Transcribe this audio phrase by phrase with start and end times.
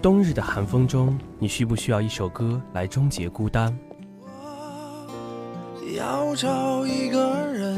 [0.00, 3.76] 冬日的寒风中，你需不需要一首歌来终结孤单？
[5.96, 7.76] 要找一个人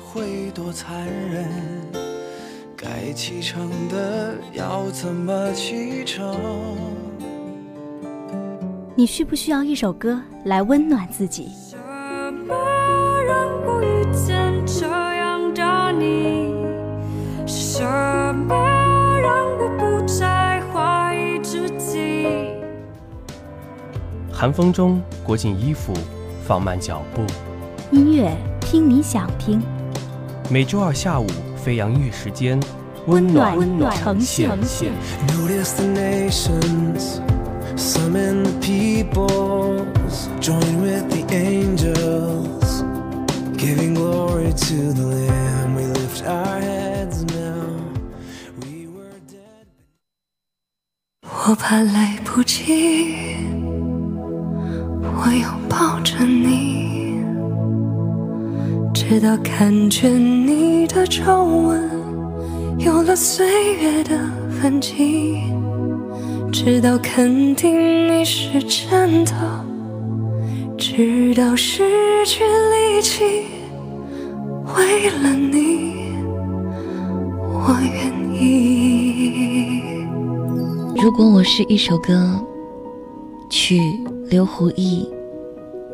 [0.00, 1.48] 会多残忍？
[2.76, 6.36] 该启程的要怎么启程？
[8.94, 11.50] 你需不需要一首歌来温暖自己？
[24.40, 25.92] 寒风中裹紧衣服，
[26.42, 27.26] 放慢脚步。
[27.92, 29.60] 音乐听你想听，
[30.48, 31.26] 每周二下午
[31.62, 32.58] 飞扬音乐时间，
[33.06, 34.92] 温暖温暖呈现现。
[35.28, 37.20] New destinations,
[37.76, 42.82] some in the peoples, join with the angels,
[43.58, 45.74] giving glory to the Lamb.
[45.74, 47.76] We lift our heads now.
[48.58, 49.66] We were dead.
[51.28, 53.29] 我怕来不及，
[55.22, 57.20] 我拥抱着你，
[58.94, 61.90] 直到感觉你的皱纹
[62.78, 64.18] 有了岁月的
[64.62, 65.42] 痕迹，
[66.50, 69.32] 直到肯定你是真的，
[70.78, 73.44] 直到失去力气，
[74.74, 76.14] 为了你，
[77.52, 79.82] 我愿意。
[80.96, 82.42] 如果我是一首歌，
[83.50, 83.78] 曲
[84.30, 85.10] 刘胡毅，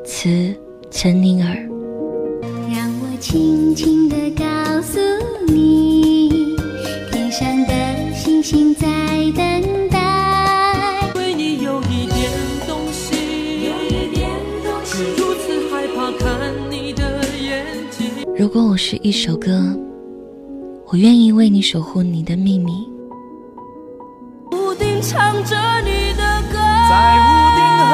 [0.05, 0.55] 词
[0.91, 1.55] 陈宁儿。
[2.71, 4.45] 让我轻轻地告
[4.83, 5.01] 诉
[5.49, 6.55] 你，
[7.11, 7.73] 天上的
[8.13, 8.87] 星星在
[9.35, 11.11] 等待。
[11.15, 12.31] 对你有一点
[12.69, 13.17] 动心，
[13.65, 14.29] 有一点
[14.63, 18.07] 动心，如此害怕看你的眼睛。
[18.37, 19.75] 如果我是一首歌，
[20.89, 22.87] 我愿意为你守护你的秘密。
[24.53, 26.59] 屋顶唱着你的歌，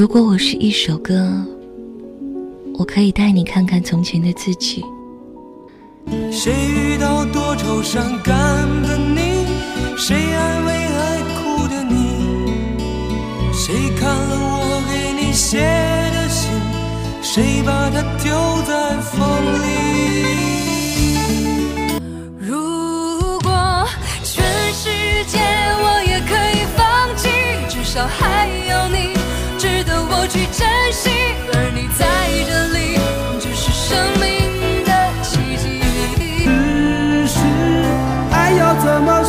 [0.00, 1.30] 如果我是一首歌，
[2.78, 4.82] 我可以带你看看从前的自己。
[6.32, 8.34] 谁遇到多愁善感
[8.82, 9.44] 的你？
[9.98, 12.50] 谁安慰爱哭的你？
[13.52, 16.50] 谁看了我给你写的信？
[17.20, 18.32] 谁把它丢
[18.66, 19.20] 在风
[19.60, 20.39] 里？
[30.30, 31.10] 去珍惜，
[31.52, 32.06] 而你在
[32.46, 32.94] 这里，
[33.40, 34.90] 就是生命的
[35.24, 35.80] 奇迹。
[36.46, 37.38] 只是
[38.30, 39.24] 爱要怎么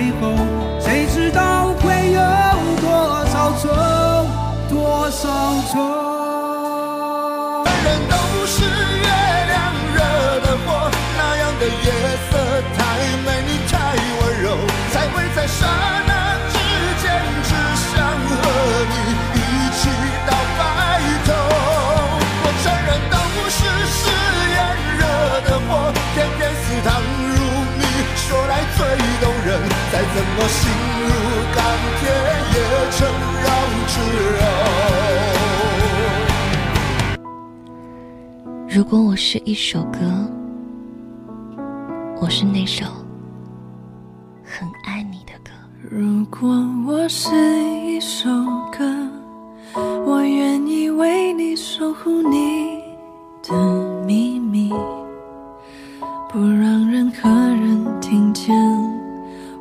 [0.00, 0.32] 背后，
[0.80, 2.20] 谁知道会有
[2.80, 2.88] 多
[3.26, 3.68] 少愁，
[4.70, 5.28] 多少
[5.70, 5.76] 愁。
[7.84, 8.16] 人都
[8.46, 9.08] 是月
[9.52, 9.58] 亮
[9.94, 10.00] 惹
[10.40, 11.92] 的祸，那样的夜
[12.30, 12.32] 色
[12.78, 12.80] 太
[13.26, 13.72] 美，你太
[14.16, 14.46] 温柔，
[14.90, 15.66] 才会在刹
[16.06, 16.09] 那
[38.80, 39.98] 如果我是一首歌，
[42.18, 42.86] 我是那首
[44.42, 45.50] 很爱你的歌。
[45.90, 46.48] 如果
[46.88, 47.28] 我是
[47.84, 48.30] 一首
[48.72, 48.82] 歌，
[50.06, 52.80] 我愿意为你守护你
[53.42, 53.52] 的
[54.06, 54.72] 秘密，
[56.32, 58.56] 不让任何人听见，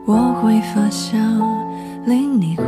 [0.06, 1.18] 我会发笑，
[2.06, 2.64] 令你怀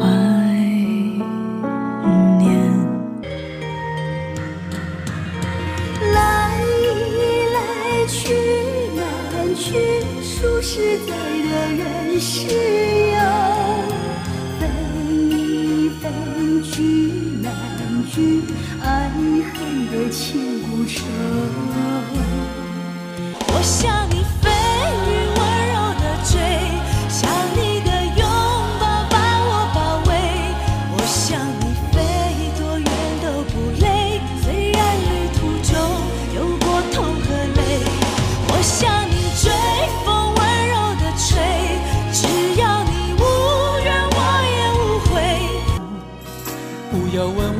[10.21, 12.47] 数十载的人世
[13.12, 13.19] 游，
[14.59, 14.62] 分
[15.29, 17.51] 一分聚难
[18.13, 18.41] 聚，
[18.81, 21.06] 爱恨的千古愁。
[23.47, 23.62] 我
[24.09, 24.40] 你。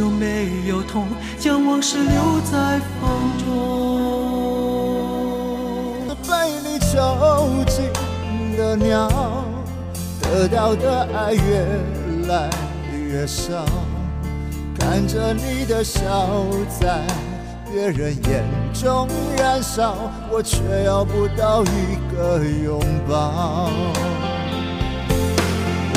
[0.00, 1.06] 有没有痛，
[1.38, 3.44] 将往事留在风中。
[6.26, 6.32] 被
[6.64, 6.88] 你囚
[7.66, 7.84] 禁
[8.56, 9.10] 的鸟，
[10.22, 11.66] 得到的爱越
[12.26, 12.48] 来
[12.96, 13.66] 越少。
[14.78, 16.00] 看着你的笑
[16.80, 17.02] 在
[17.70, 18.42] 别人眼
[18.72, 19.06] 中
[19.36, 23.68] 燃烧，我却要不到一个拥抱。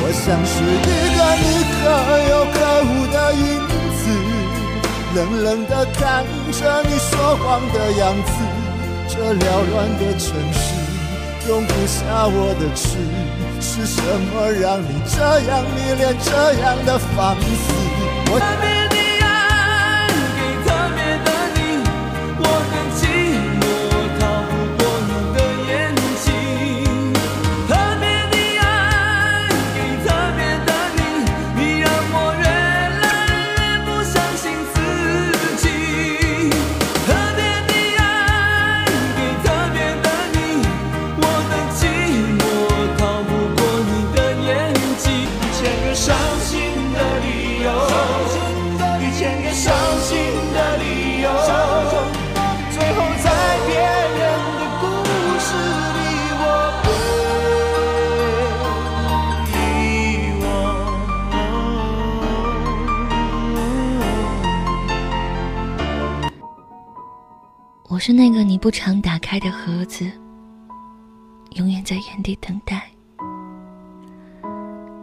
[0.05, 1.89] 我像是一个你可
[2.29, 3.43] 有可无的影
[3.99, 4.01] 子，
[5.15, 8.31] 冷冷地看着你说谎的样子。
[9.09, 10.63] 这缭乱的城市
[11.47, 12.97] 容不下我的痴，
[13.59, 17.73] 是什么让你这样迷恋这样的放肆？
[18.31, 18.39] 我
[68.63, 70.09] 不常打开的盒子，
[71.57, 72.81] 永远在原地等待，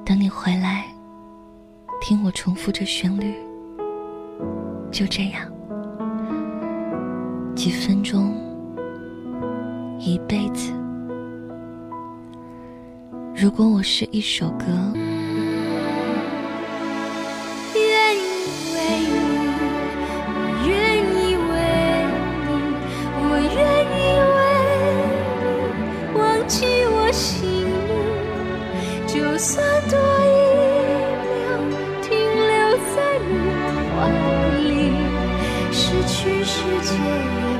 [0.03, 0.87] 等你回来，
[2.01, 3.35] 听我重复着旋律。
[4.91, 5.43] 就这样，
[7.55, 8.35] 几分钟，
[9.99, 10.73] 一辈子。
[13.37, 14.65] 如果我是一首歌，
[29.13, 30.31] 就算多一
[31.27, 31.35] 秒
[32.01, 32.55] 停留
[32.95, 32.97] 在
[33.29, 33.31] 你
[33.91, 33.99] 怀
[34.69, 34.71] 里，
[35.73, 36.15] 失去
[36.45, 37.60] 世界也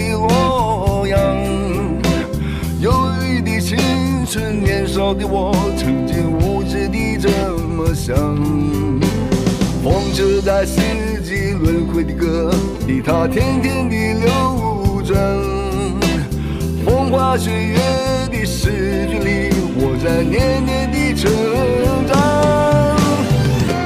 [0.00, 1.18] 的洛阳。
[2.80, 2.90] 忧
[3.22, 3.76] 郁的青
[4.26, 7.28] 春，年少的我，曾经无知地这
[7.58, 8.16] 么想。
[9.82, 10.80] 风车在四
[11.22, 12.52] 季轮回的歌
[12.86, 15.18] 里，它天天地流转。
[16.84, 17.76] 风花雪月
[18.30, 21.30] 的诗句里，我在年年的成
[22.08, 22.16] 长。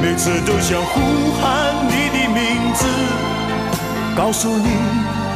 [0.03, 1.01] 每次都想呼
[1.41, 2.87] 喊你的名字，
[4.17, 4.69] 告诉你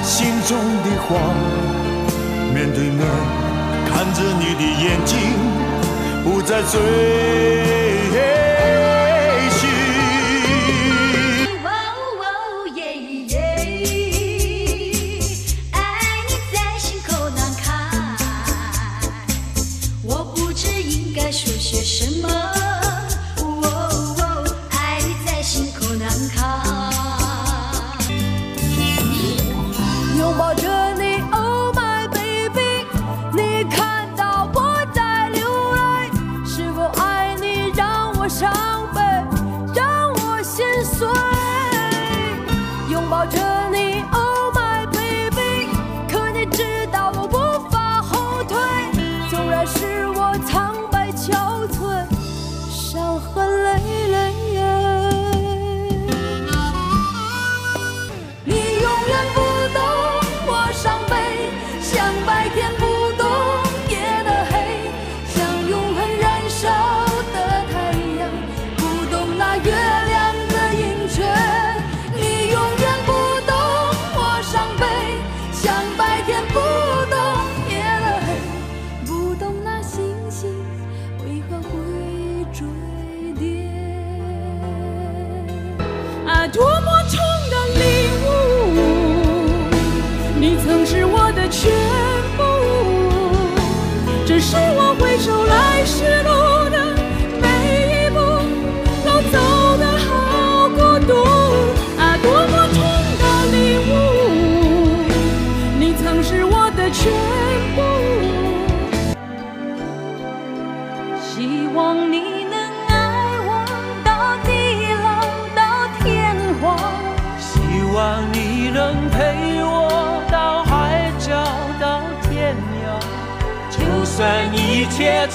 [0.08, 1.08] 心中的话。
[2.54, 3.06] 面对面
[3.86, 5.18] 看着你的眼睛，
[6.24, 6.80] 不再追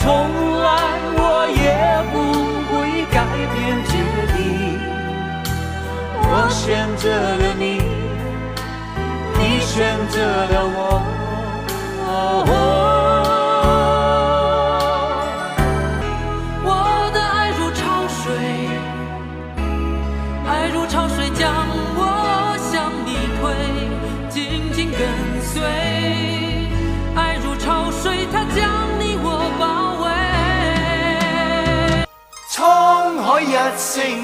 [0.04, 0.12] 从
[0.60, 0.68] 来，
[1.16, 1.64] 我也
[2.12, 2.16] 不
[2.68, 3.56] 会改变
[3.88, 3.92] 决
[4.36, 4.38] 定。
[6.28, 7.08] 我选择
[7.38, 7.80] 了你，
[9.40, 11.13] 你选择了我。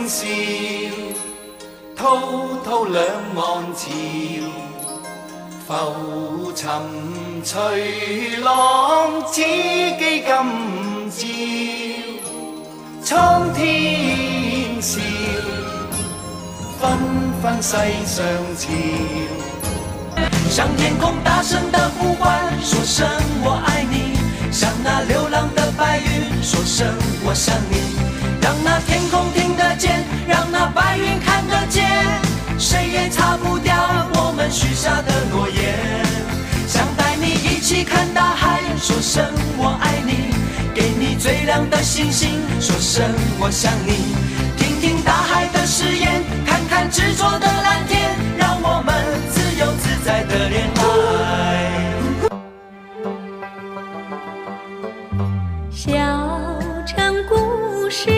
[0.10, 0.26] 笑，
[1.96, 2.20] 滔
[2.66, 3.86] 滔两岸潮，
[5.68, 6.68] 浮沉
[7.44, 10.42] 随浪，此際今
[13.04, 15.00] 朝，苍天笑，
[16.82, 16.98] 纷
[17.40, 18.26] 纷世上
[18.58, 18.68] 潮。
[20.50, 23.08] 向天空大声的呼唤，说声
[23.44, 24.18] 我爱你；
[24.52, 26.88] 向那流浪的白云说声
[27.24, 27.78] 我想你。
[28.42, 29.32] 让那天空，
[30.60, 31.88] 那白云看得见，
[32.58, 33.74] 谁也擦不掉
[34.16, 36.04] 我们许下的诺言。
[36.68, 39.24] 想带你一起看大海，说声
[39.58, 40.36] 我爱你；
[40.76, 44.14] 给你最亮的星星，说声我想你。
[44.58, 48.94] 听听大海的誓言，看看执着的蓝天，让我们
[49.32, 50.84] 自由自在的恋爱。
[55.72, 55.96] 小
[56.86, 58.10] 城故事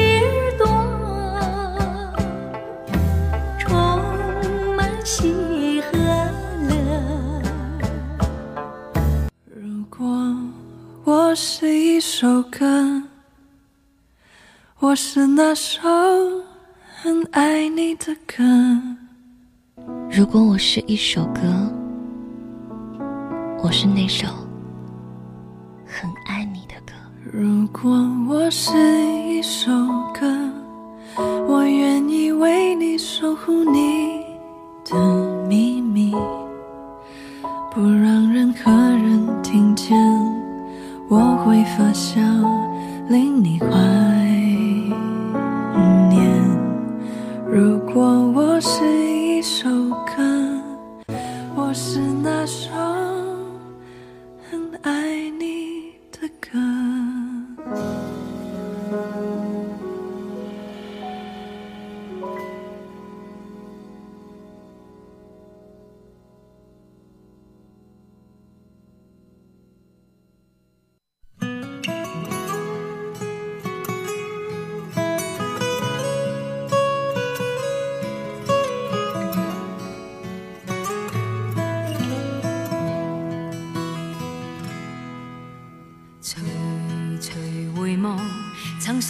[15.03, 15.81] 是那首
[17.01, 18.43] 很爱你的歌。
[20.11, 21.41] 如果我是一首歌，
[23.63, 24.27] 我是那首
[25.87, 26.93] 很爱你的歌。
[27.33, 27.91] 如果
[28.29, 28.77] 我是
[29.27, 29.71] 一首
[30.13, 30.27] 歌，
[31.47, 34.23] 我愿意为你守护你
[34.85, 34.95] 的
[35.47, 36.11] 秘密，
[37.73, 39.97] 不让任何人听见。
[41.09, 42.21] 我会发笑，
[43.09, 43.67] 令你怀
[46.09, 46.41] 念。
[47.47, 48.01] 如果
[48.33, 49.69] 我是一首
[50.05, 51.13] 歌，
[51.55, 52.69] 我是那首
[54.49, 55.20] 很爱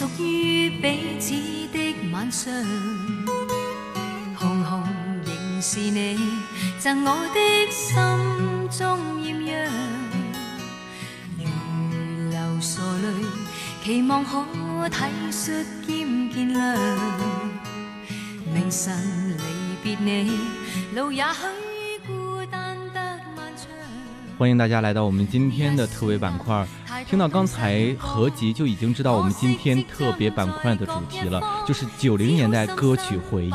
[0.02, 1.32] 属於彼此
[1.72, 2.52] 的晚上，
[4.36, 4.82] 紅紅
[5.24, 6.18] 仍是你
[6.80, 7.38] 贈我的
[7.70, 9.68] 心中豔陽，
[11.38, 11.44] 如
[12.30, 14.44] 流傻淚，期望可
[14.88, 16.76] 體恤兼見諒。
[18.52, 18.92] 明晨
[19.38, 20.36] 離別你，
[20.96, 23.68] 路也許孤單得漫長。
[24.36, 26.66] 欢迎大家来到我们今天的特别板块。
[27.08, 33.52] 听到刚才合集就已经知道我们今天特别板块的主题了，就是九零年代歌曲回忆。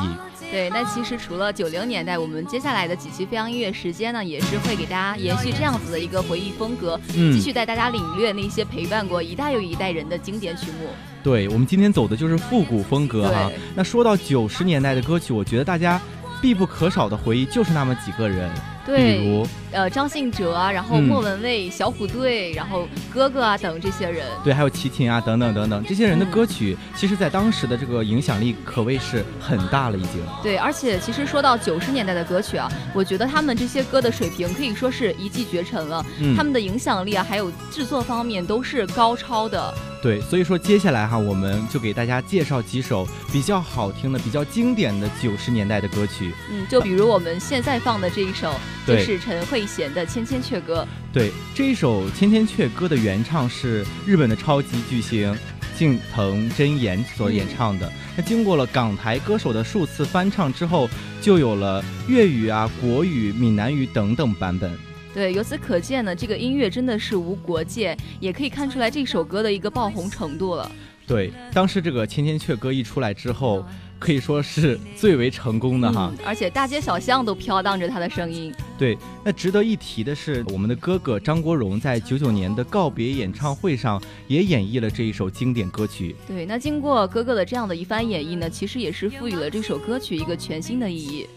[0.50, 10.88] 对，那其实除了九零年代，我们接下来的几期飞扬音乐时间呢，也是会给大家延续这样子的一个回忆风格，嗯继续带大家领略那些陪伴过一代又一代人的经典曲目。
[11.22, 13.60] 对我们今天走的就是复古风格哈对。
[13.76, 16.00] 那说到九十年代的歌曲，我觉得大家
[16.42, 18.50] 必不可少的回忆就是那么几个人，
[18.88, 24.26] 对比如呃，张信哲啊，然后嗯莫文蔚、小虎队，然后哥哥啊等这些人。
[24.44, 30.22] 对，还有齐秦啊等等等等这些人的歌曲，其实在当时的这个影响力可谓是很大了已经。
[30.42, 39.74] 对，而且其实说到九十年代的歌曲啊，我觉得他们这些歌的水平可以说是一骑绝尘了，嗯他们的影响力啊，还有制作方面都是高超的。
[40.02, 46.34] 对，所以说接下来哈，我们就给大家介绍几首比较好听的、比较经典的九十年代的歌曲。
[46.50, 48.54] 嗯，就比如我们现在放的这一首，
[48.96, 50.88] 就是陈慧娴的《千千阙歌》。
[51.14, 55.36] 对，这一首《千千阙歌》的原唱是日本的超级巨星
[55.76, 57.92] 近藤真彦所演唱的。
[58.16, 60.90] 那经过了港台歌手的数次翻唱之后，
[61.22, 64.72] 就有了粤语啊、国语、闽南语等等版本。
[65.14, 70.72] 对，由此可见呢，这个音乐真的是无国界，也可以看出来这首歌的一个爆红程度了。
[71.08, 73.66] 对，当时这个《千千阙歌》一出来之后，
[74.00, 76.12] 可以说是最为成功的哈。
[76.12, 78.54] 嗯，而且大街小巷都飘荡着他的声音。
[78.78, 86.16] 对，那值得一提的是，我们的哥哥张国荣在九九年的告别演唱会上也演绎了这一首经典歌曲。
[86.28, 91.28] 对，那经过哥哥的这样的一番演绎呢，其实也是赋予了这首歌曲一个全新的意义。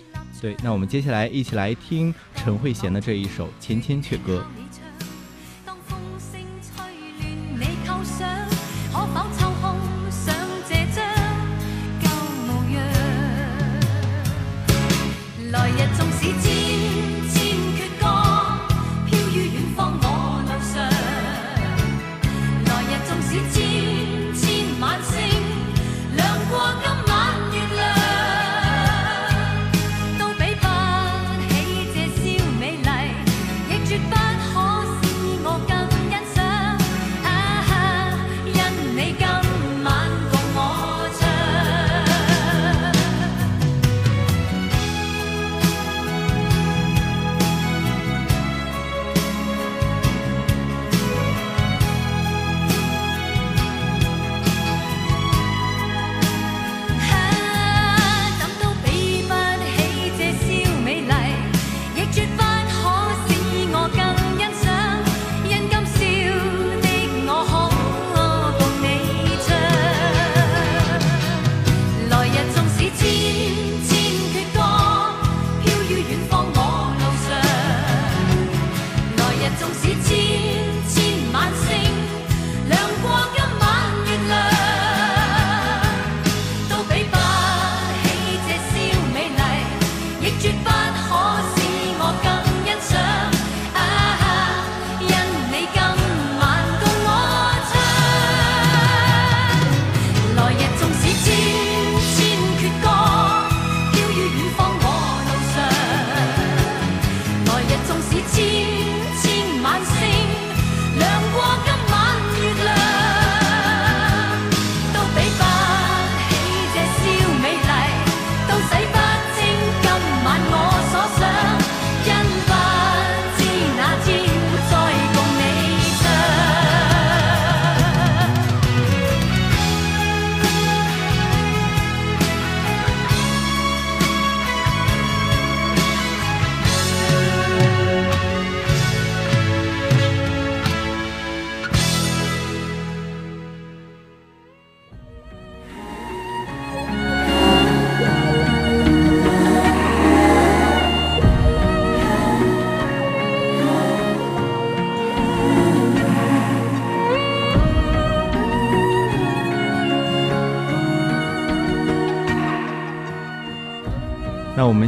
[0.40, 4.44] 对，那我们接下来一起来听陈慧娴的这一首《千千阙歌》。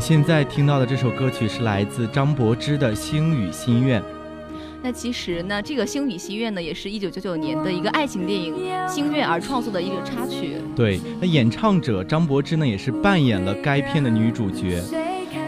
[0.02, 4.02] 现在听到的这首歌曲是来自张柏芝的《星语心愿》。
[4.82, 8.52] 那其实呢，这个《星语心愿》呢，也是一九九九年的一个爱情电影
[8.88, 10.56] 《星愿》而创作的一个插曲。
[10.74, 14.82] 对，那演唱者张柏芝呢，也是扮演了该片的女主角。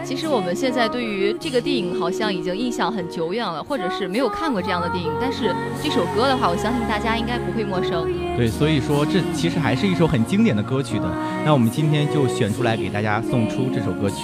[0.05, 5.11] 其实我们现在对于这个电影好像已经印象很久远了，或者是没有看过这样的电影。
[5.19, 8.09] 但是这首歌的话，我相信大家应该不会陌生。
[8.37, 11.05] 对，所以说这其实还是一首很经典的歌曲的。
[11.45, 14.23] 那我们今天就选出来给大家送出这首歌曲。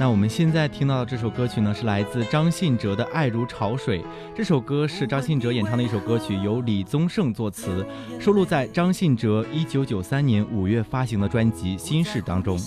[0.00, 4.00] 那我们现在听到的这首歌曲呢，是来自张信哲的《爱如潮水》。
[4.34, 7.86] 这首歌是张信哲演唱的一首歌曲，由李宗盛作词，
[8.18, 12.58] 收录在张信哲一九九三年五月发行的专辑《心事》当中。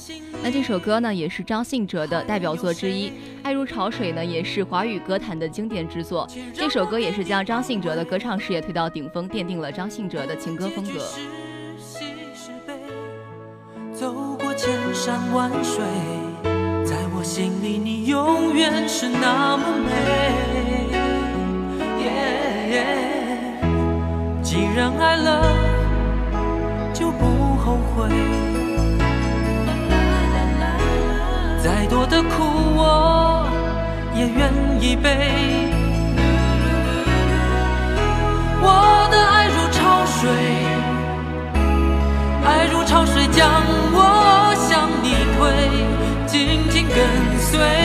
[0.43, 3.09] 那这首歌呢，也是张信哲的代表作之一，
[3.41, 6.29] 《爱如潮水》呢，也是华语歌坛的经典之作。
[6.53, 11.03] 这首歌也是将张信哲的歌唱事业推到顶峰，奠定了张信哲的情歌风格。
[13.91, 15.83] 走过千山万水。
[17.35, 19.89] 心里你永远是那么美，
[24.43, 25.41] 既然爱了
[26.93, 28.07] 就不后悔，
[31.63, 32.43] 再多的苦
[32.75, 33.47] 我
[34.13, 35.09] 也愿意背。
[38.61, 40.29] 我的爱如潮水，
[42.45, 43.49] 爱如潮水将
[47.53, 47.82] 跟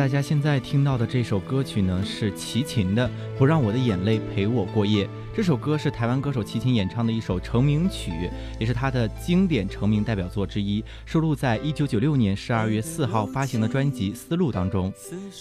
[0.00, 3.06] 大家现在听到的这首歌曲呢，是齐秦的
[3.38, 5.04] 《不让我的眼泪陪我过夜》。
[5.36, 8.10] 这首歌是台湾歌手齐秦演唱的一首成名曲，
[8.58, 14.92] 也是他的经典成名代表作之一，收录在1996年12月4号发行的专辑《思路》当中。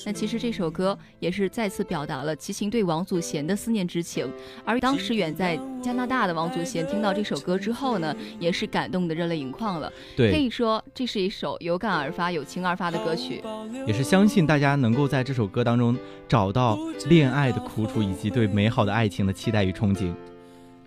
[0.06, 4.32] 那其实这首歌也是再次表达了齐秦对王祖贤的思念之情，
[4.64, 9.92] 而当时远在加拿大的王祖贤听到这首歌之后呢，也是感动的热泪盈眶了。
[10.16, 13.42] 对可以说这是一首有感而发、有情而发的歌曲。
[13.88, 15.96] 也是相信大家能够在这首歌当中
[16.28, 16.76] 找到
[17.08, 20.12] 恋爱的苦楚，以及对美好的爱情的期待与憧憬。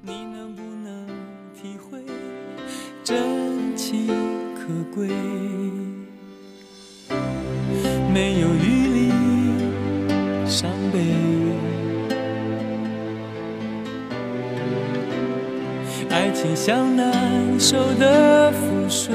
[0.00, 1.06] 你能不能
[1.54, 2.00] 体会
[3.04, 4.08] 真情
[4.56, 5.06] 可贵？
[8.12, 9.12] 没有余力
[10.44, 10.98] 伤悲，
[16.10, 19.14] 爱情像难收的覆水，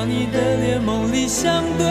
[0.00, 1.86] 当你的脸梦里相对。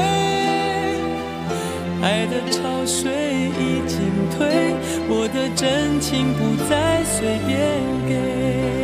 [2.02, 4.00] 爱的潮水已经
[4.36, 4.74] 退，
[5.08, 8.79] 我的真情不再随便给。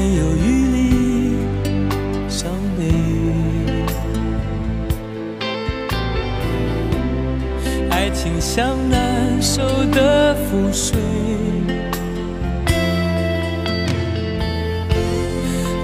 [0.00, 1.36] 没有余力
[2.26, 2.88] 伤悲，
[7.90, 9.60] 爱情像难收
[9.92, 10.98] 的覆水，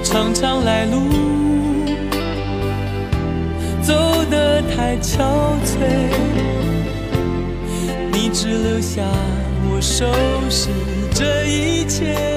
[0.03, 0.97] 常常来路
[3.83, 3.93] 走
[4.31, 5.19] 得太憔
[5.63, 5.77] 悴，
[8.11, 9.03] 你只留下
[9.69, 10.07] 我收
[10.49, 10.69] 拾
[11.13, 12.36] 这一切。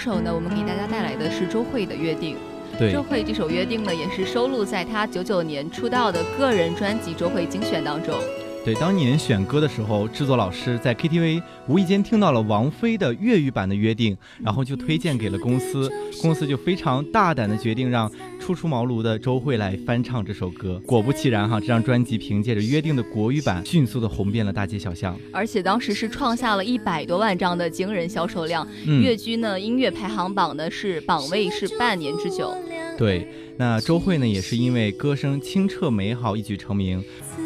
[0.00, 2.34] 首呢，我们给大家带来的是周蕙的《约定》。
[2.78, 8.14] 对，周蕙这首《约定》呢，也是收录在她九九年出道的个人专辑《周蕙精选》当中。
[8.62, 15.90] 对，当年选歌的时候，制作老师在 KTV 无意间听到了王菲的粤语版的《约定》，然后就推荐给了公司，
[16.20, 20.78] 公司就非常大胆的决定让初出茅庐的周慧来翻唱这首歌。
[20.86, 32.54] 果不其然哈，这张专辑凭借着《约定》的国语版迅速的红遍了大街小巷，而且当时是创下了一百多万张的惊人销售量，跃居呢音乐排行榜呢是榜位是半年之久。
[32.98, 37.02] 对，那周慧呢也是因为歌声清澈美好一举成名。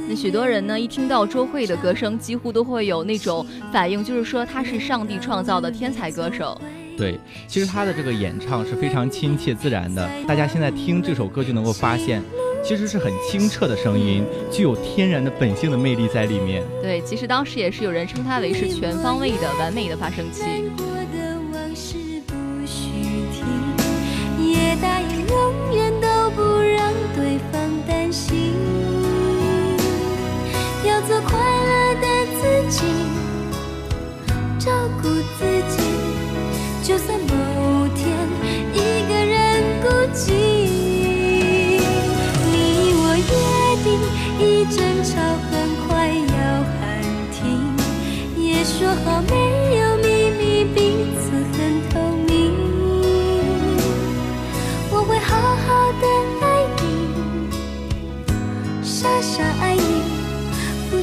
[0.06, 6.60] 那许多人呢，一听到周慧的歌声，几乎都会有那种反应，就是说她是上帝创造的天才歌手。
[6.96, 12.22] 对，其实她的这个演唱是非常亲切自然的，大家现在听这首歌就能够发现，
[12.62, 16.62] 其实是很清澈的声音，具有天然的本性的魅力在里面。
[16.82, 20.42] 对，其实当时也是有人称它为是全方位的完美的发声器。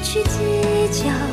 [0.01, 1.30] 去计较。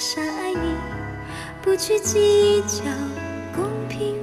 [0.00, 0.74] 傻爱你，
[1.60, 2.84] 不去计较。
[3.54, 4.16] 公平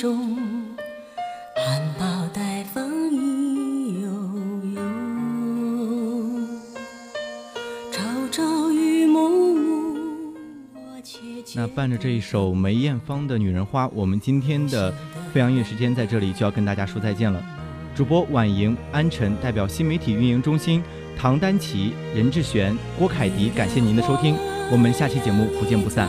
[0.00, 0.34] 中
[1.54, 2.82] 含苞待放
[3.12, 4.08] 意悠
[4.74, 4.80] 悠，
[7.92, 10.34] 朝朝与暮暮。
[11.54, 14.90] 那伴着这一首梅艳芳的《女人花》，我们今天的
[15.34, 17.44] 飞扬乐时间在这里就要跟大家说再见了。
[17.94, 20.82] 主播婉莹、安晨代表新媒体运营中心，
[21.14, 24.34] 唐丹琪、任志璇、郭凯迪，感谢您的收听，
[24.72, 26.08] 我们下期节目不见不散。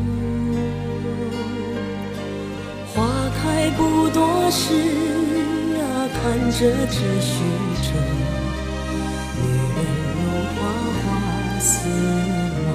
[4.53, 4.73] 是
[5.79, 5.81] 啊，
[6.13, 6.21] 看
[6.51, 7.33] 着只须
[7.81, 7.87] 折。
[9.37, 9.41] 女
[9.75, 9.79] 人
[10.13, 10.19] 如
[10.53, 10.59] 花
[10.99, 11.01] 花
[11.59, 11.65] 似
[12.65, 12.67] 梦。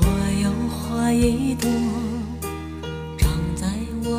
[0.00, 0.02] 我
[0.42, 1.68] 有花一朵，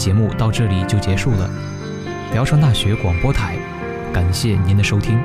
[0.00, 1.50] 节目到这里就结束了。
[2.32, 3.58] 聊城大学广播台，
[4.14, 5.20] 感谢您的收听。